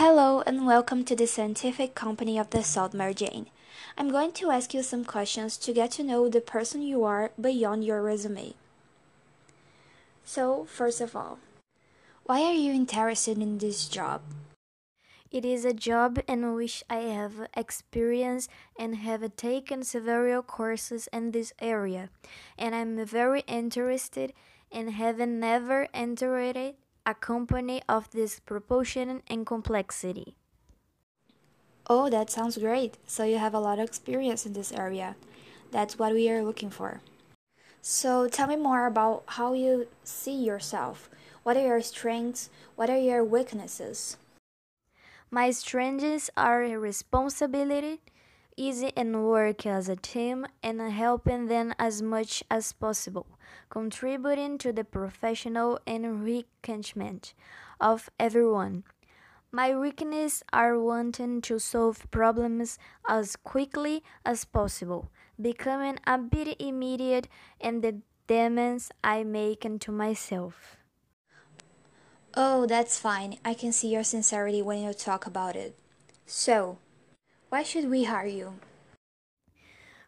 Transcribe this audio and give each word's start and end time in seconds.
Hello 0.00 0.42
and 0.46 0.66
welcome 0.66 1.04
to 1.04 1.14
the 1.14 1.26
Scientific 1.26 1.94
Company 1.94 2.38
of 2.38 2.48
the 2.48 2.62
Salt 2.62 2.94
Mary 2.94 3.12
Jane. 3.12 3.50
I'm 3.98 4.08
going 4.10 4.32
to 4.32 4.50
ask 4.50 4.72
you 4.72 4.82
some 4.82 5.04
questions 5.04 5.58
to 5.58 5.74
get 5.74 5.90
to 5.90 6.02
know 6.02 6.26
the 6.26 6.40
person 6.40 6.80
you 6.80 7.04
are 7.04 7.32
beyond 7.38 7.84
your 7.84 8.00
resume. 8.00 8.54
So, 10.24 10.64
first 10.64 11.02
of 11.02 11.14
all, 11.14 11.38
why 12.24 12.40
are 12.44 12.54
you 12.54 12.72
interested 12.72 13.36
in 13.36 13.58
this 13.58 13.88
job? 13.88 14.22
It 15.30 15.44
is 15.44 15.66
a 15.66 15.74
job 15.74 16.18
in 16.26 16.54
which 16.54 16.82
I 16.88 17.00
have 17.12 17.34
experience 17.54 18.48
and 18.78 19.04
have 19.04 19.36
taken 19.36 19.84
several 19.84 20.40
courses 20.40 21.10
in 21.12 21.32
this 21.32 21.52
area, 21.60 22.08
and 22.56 22.74
I'm 22.74 23.04
very 23.04 23.40
interested 23.40 24.32
in 24.70 24.92
having 24.92 25.40
never 25.40 25.88
entered 25.92 26.56
a 26.56 26.74
company 27.14 27.82
of 27.88 28.10
this 28.10 28.40
proportion 28.40 29.22
and 29.28 29.46
complexity. 29.46 30.34
Oh, 31.88 32.08
that 32.08 32.30
sounds 32.30 32.56
great. 32.56 32.98
So 33.06 33.24
you 33.24 33.38
have 33.38 33.54
a 33.54 33.60
lot 33.60 33.78
of 33.78 33.88
experience 33.88 34.46
in 34.46 34.52
this 34.52 34.72
area. 34.72 35.16
That's 35.70 35.98
what 35.98 36.12
we 36.12 36.30
are 36.30 36.44
looking 36.44 36.70
for. 36.70 37.00
So 37.82 38.28
tell 38.28 38.46
me 38.46 38.56
more 38.56 38.86
about 38.86 39.24
how 39.26 39.54
you 39.54 39.88
see 40.04 40.34
yourself. 40.34 41.08
What 41.42 41.56
are 41.56 41.66
your 41.66 41.80
strengths? 41.80 42.50
What 42.76 42.90
are 42.90 42.98
your 42.98 43.24
weaknesses? 43.24 44.16
My 45.30 45.50
strengths 45.50 46.28
are 46.36 46.62
responsibility, 46.62 48.00
easy 48.56 48.92
and 48.96 49.24
work 49.24 49.66
as 49.66 49.88
a 49.88 49.96
team, 49.96 50.46
and 50.62 50.80
helping 50.80 51.46
them 51.46 51.72
as 51.78 52.02
much 52.02 52.42
as 52.50 52.72
possible, 52.72 53.26
contributing 53.68 54.58
to 54.58 54.72
the 54.72 54.84
professional 54.84 55.78
enrichment 55.86 57.34
of 57.80 58.10
everyone. 58.18 58.84
My 59.52 59.76
weaknesses 59.76 60.44
are 60.52 60.78
wanting 60.78 61.40
to 61.42 61.58
solve 61.58 62.08
problems 62.10 62.78
as 63.08 63.34
quickly 63.34 64.04
as 64.24 64.44
possible, 64.44 65.10
becoming 65.40 65.98
a 66.06 66.18
bit 66.18 66.60
immediate 66.60 67.26
in 67.58 67.80
the 67.80 68.00
demands 68.28 68.92
I 69.02 69.24
make 69.24 69.64
unto 69.64 69.90
myself. 69.90 70.76
Oh, 72.34 72.64
that's 72.66 72.96
fine. 72.96 73.38
I 73.44 73.54
can 73.54 73.72
see 73.72 73.88
your 73.88 74.04
sincerity 74.04 74.62
when 74.62 74.84
you 74.84 74.92
talk 74.92 75.26
about 75.26 75.56
it. 75.56 75.76
So, 76.26 76.78
why 77.50 77.64
should 77.64 77.90
we 77.90 78.04
hire 78.04 78.26
you? 78.26 78.54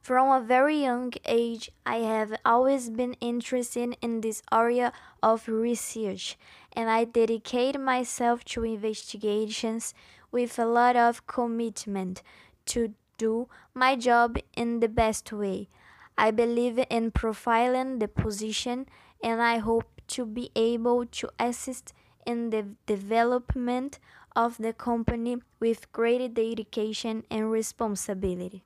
From 0.00 0.30
a 0.30 0.44
very 0.44 0.82
young 0.82 1.12
age, 1.26 1.70
I 1.84 1.96
have 1.98 2.34
always 2.44 2.88
been 2.88 3.14
interested 3.20 3.96
in 4.00 4.20
this 4.20 4.42
area 4.52 4.92
of 5.22 5.48
research, 5.48 6.38
and 6.72 6.88
I 6.88 7.04
dedicate 7.04 7.78
myself 7.78 8.44
to 8.46 8.64
investigations 8.64 9.92
with 10.30 10.58
a 10.58 10.66
lot 10.66 10.96
of 10.96 11.26
commitment 11.26 12.22
to 12.66 12.94
do 13.18 13.48
my 13.74 13.96
job 13.96 14.38
in 14.56 14.80
the 14.80 14.88
best 14.88 15.32
way. 15.32 15.68
I 16.16 16.30
believe 16.30 16.78
in 16.90 17.10
profiling 17.10 17.98
the 17.98 18.08
position, 18.08 18.86
and 19.22 19.42
I 19.42 19.58
hope 19.58 20.00
to 20.08 20.26
be 20.26 20.50
able 20.54 21.06
to 21.06 21.28
assist 21.38 21.92
in 22.24 22.50
the 22.50 22.66
development 22.86 23.98
of 24.34 24.58
the 24.58 24.72
company 24.72 25.38
with 25.60 25.90
great 25.92 26.34
dedication 26.34 27.24
and 27.30 27.50
responsibility. 27.50 28.62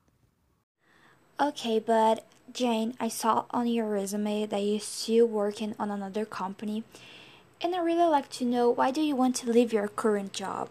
Okay, 1.39 1.79
but 1.79 2.25
Jane, 2.53 2.95
I 2.99 3.09
saw 3.09 3.45
on 3.51 3.67
your 3.67 3.87
resume 3.91 4.47
that 4.47 4.63
you're 4.63 4.81
still 4.81 5.27
working 5.27 5.75
on 5.79 5.91
another 5.91 6.25
company, 6.25 6.85
and 7.61 7.75
I 7.75 7.81
really 7.81 8.09
like 8.09 8.31
to 8.41 8.45
know 8.45 8.71
why 8.71 8.91
do 8.91 9.03
you 9.03 9.15
want 9.17 9.37
to 9.37 9.51
leave 9.51 9.73
your 9.73 9.89
current 9.89 10.33
job? 10.33 10.71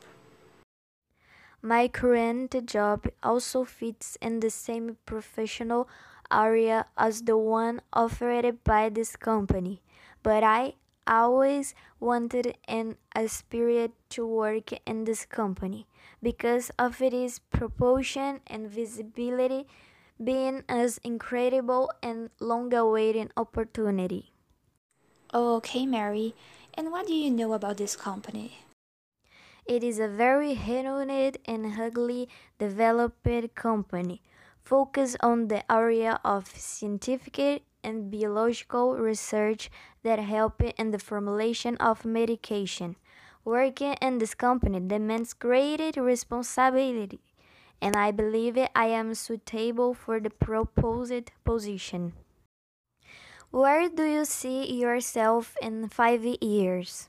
My 1.61 1.87
current 1.87 2.55
job 2.65 3.07
also 3.21 3.63
fits 3.63 4.17
in 4.21 4.39
the 4.39 4.49
same 4.49 4.97
professional 5.05 5.89
area 6.31 6.85
as 6.97 7.23
the 7.23 7.37
one 7.37 7.81
offered 7.91 8.63
by 8.63 8.89
this 8.89 9.15
company, 9.15 9.81
but 10.23 10.43
I 10.43 10.73
always 11.07 11.73
wanted 11.99 12.57
and 12.67 12.97
aspired 13.15 13.91
to 14.09 14.25
work 14.25 14.71
in 14.85 15.05
this 15.05 15.25
company 15.25 15.87
because 16.21 16.71
of 16.77 17.01
its 17.01 17.39
proportion 17.39 18.41
and 18.47 18.69
visibility 18.69 19.67
being 20.23 20.63
as 20.69 20.97
incredible 21.03 21.91
and 22.01 22.29
long 22.39 22.73
awaited 22.73 23.31
opportunity. 23.35 24.31
Oh, 25.33 25.55
okay, 25.57 25.85
Mary. 25.85 26.33
And 26.73 26.91
what 26.91 27.07
do 27.07 27.13
you 27.13 27.29
know 27.31 27.53
about 27.53 27.77
this 27.77 27.95
company? 27.95 28.59
It 29.65 29.83
is 29.83 29.99
a 29.99 30.07
very 30.07 30.53
renowned 30.53 31.37
and 31.45 31.73
highly 31.73 32.29
developed 32.59 33.55
company 33.55 34.21
focused 34.63 35.17
on 35.21 35.47
the 35.47 35.69
area 35.71 36.19
of 36.23 36.47
scientific 36.55 37.63
and 37.85 38.09
biological 38.11 38.97
research 38.97 39.69
that 40.01 40.17
help 40.17 40.61
in 40.61 40.89
the 40.91 40.99
formulation 40.99 41.77
of 41.77 42.03
medication. 42.03 42.95
Working 43.45 43.93
in 44.01 44.17
this 44.17 44.33
company 44.33 44.79
demands 44.79 45.33
great 45.33 45.95
responsibility, 45.95 47.19
and 47.79 47.95
I 47.95 48.09
believe 48.09 48.57
I 48.75 48.87
am 48.87 49.13
suitable 49.13 49.93
for 49.93 50.19
the 50.19 50.31
proposed 50.31 51.29
position. 51.43 52.13
Where 53.51 53.87
do 53.87 54.03
you 54.03 54.25
see 54.25 54.73
yourself 54.73 55.55
in 55.61 55.87
five 55.89 56.25
years? 56.41 57.07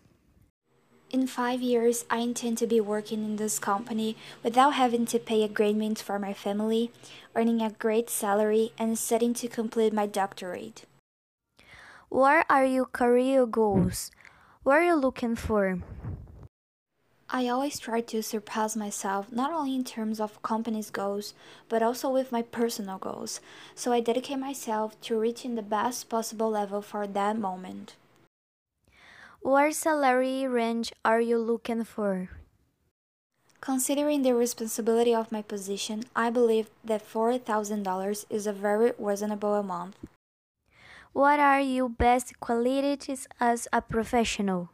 In 1.12 1.28
five 1.28 1.62
years, 1.62 2.04
I 2.10 2.18
intend 2.18 2.58
to 2.58 2.66
be 2.66 2.80
working 2.80 3.24
in 3.24 3.36
this 3.36 3.60
company 3.60 4.16
without 4.42 4.74
having 4.74 5.06
to 5.06 5.20
pay 5.20 5.44
a 5.44 5.48
great 5.48 5.76
mint 5.76 6.00
for 6.00 6.18
my 6.18 6.34
family, 6.34 6.90
earning 7.36 7.62
a 7.62 7.70
great 7.70 8.10
salary, 8.10 8.72
and 8.76 8.98
studying 8.98 9.32
to 9.34 9.48
complete 9.48 9.92
my 9.92 10.06
doctorate. 10.06 10.84
What 12.08 12.44
are 12.50 12.64
your 12.64 12.86
career 12.86 13.46
goals? 13.46 14.10
What 14.64 14.78
are 14.78 14.84
you 14.84 14.96
looking 14.96 15.36
for? 15.36 15.78
I 17.30 17.48
always 17.48 17.78
try 17.78 18.00
to 18.00 18.22
surpass 18.22 18.74
myself, 18.74 19.30
not 19.30 19.52
only 19.52 19.76
in 19.76 19.84
terms 19.84 20.20
of 20.20 20.42
company's 20.42 20.90
goals, 20.90 21.34
but 21.68 21.82
also 21.82 22.10
with 22.10 22.32
my 22.32 22.42
personal 22.42 22.98
goals. 22.98 23.40
So 23.76 23.92
I 23.92 24.00
dedicate 24.00 24.38
myself 24.38 25.00
to 25.02 25.18
reaching 25.18 25.54
the 25.54 25.62
best 25.62 26.08
possible 26.08 26.50
level 26.50 26.82
for 26.82 27.06
that 27.06 27.38
moment. 27.38 27.94
What 29.46 29.76
salary 29.76 30.44
range 30.48 30.92
are 31.04 31.20
you 31.20 31.38
looking 31.38 31.84
for? 31.84 32.30
Considering 33.60 34.22
the 34.22 34.34
responsibility 34.34 35.14
of 35.14 35.30
my 35.30 35.40
position, 35.40 36.02
I 36.16 36.30
believe 36.30 36.68
that 36.82 37.08
$4,000 37.08 38.24
is 38.28 38.48
a 38.48 38.52
very 38.52 38.90
reasonable 38.98 39.54
amount. 39.54 39.94
What 41.12 41.38
are 41.38 41.60
your 41.60 41.88
best 41.88 42.40
qualities 42.40 43.28
as 43.38 43.68
a 43.72 43.80
professional? 43.82 44.70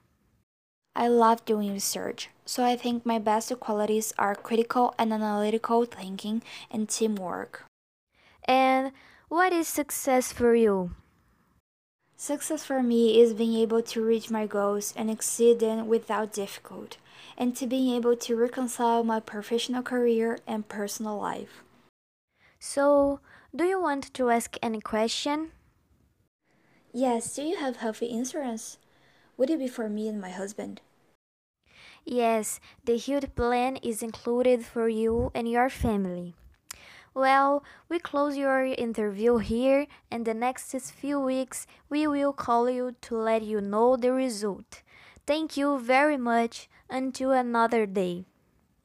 I 0.97 1.07
love 1.07 1.45
doing 1.45 1.75
research, 1.75 2.31
so 2.47 2.65
I 2.65 2.75
think 2.77 3.05
my 3.05 3.19
best 3.19 3.53
qualities 3.61 4.15
are 4.17 4.35
critical 4.35 4.95
and 4.99 5.13
analytical 5.13 5.85
thinking 5.85 6.41
and 6.71 6.89
teamwork. 6.89 7.67
And 8.49 8.93
what 9.29 9.53
is 9.53 9.69
success 9.69 10.33
for 10.33 10.55
you? 10.55 10.93
Success 12.23 12.65
for 12.65 12.85
me 12.85 13.21
is 13.21 13.35
being 13.35 13.57
able 13.57 13.83
to 13.83 14.01
reach 14.01 14.31
my 14.31 14.47
goals 14.47 14.95
and 14.97 15.11
exceed 15.11 15.59
them 15.59 15.89
without 15.89 16.33
difficulty, 16.33 16.97
and 17.37 17.57
to 17.57 17.67
being 17.67 17.97
able 17.97 18.15
to 18.15 18.37
reconcile 18.37 19.03
my 19.03 19.19
professional 19.19 19.83
career 19.83 20.39
and 20.47 20.69
personal 20.69 21.19
life. 21.19 21.65
So, 22.61 23.19
do 23.51 23.65
you 23.65 23.83
want 23.83 24.15
to 24.15 24.31
ask 24.31 24.57
any 24.63 24.81
question? 24.81 25.51
Yes, 26.93 27.35
do 27.35 27.43
you 27.43 27.57
have 27.57 27.79
health 27.79 28.01
insurance? 28.01 28.79
Would 29.37 29.51
it 29.51 29.59
be 29.59 29.67
for 29.67 29.89
me 29.89 30.07
and 30.07 30.21
my 30.21 30.31
husband? 30.31 30.81
Yes, 32.05 32.61
the 32.85 32.99
health 32.99 33.35
plan 33.35 33.79
is 33.83 34.01
included 34.01 34.65
for 34.65 34.89
you 34.89 35.33
and 35.35 35.51
your 35.51 35.69
family. 35.69 36.37
Well, 37.15 37.63
we 37.89 37.99
close 37.99 38.37
your 38.37 38.65
interview 38.65 39.37
here, 39.39 39.87
and 40.11 40.25
the 40.25 40.35
next 40.35 40.73
few 40.73 41.21
weeks 41.21 41.67
we 41.91 42.07
will 42.07 42.33
call 42.33 42.71
you 42.71 42.97
to 43.03 43.17
let 43.17 43.43
you 43.43 43.61
know 43.61 43.97
the 43.97 44.13
result. 44.13 44.83
Thank 45.27 45.57
you 45.57 45.79
very 45.79 46.17
much. 46.17 46.69
Until 46.89 47.33
another 47.33 47.87
day. 47.87 48.27